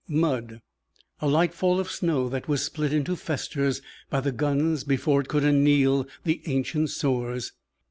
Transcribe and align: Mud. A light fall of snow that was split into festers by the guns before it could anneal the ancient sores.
Mud. 0.07 0.61
A 1.21 1.27
light 1.27 1.53
fall 1.53 1.79
of 1.79 1.91
snow 1.91 2.27
that 2.29 2.47
was 2.47 2.65
split 2.65 2.91
into 2.91 3.15
festers 3.15 3.83
by 4.09 4.19
the 4.19 4.31
guns 4.31 4.83
before 4.83 5.21
it 5.21 5.27
could 5.27 5.43
anneal 5.43 6.07
the 6.23 6.41
ancient 6.47 6.89
sores. 6.89 7.51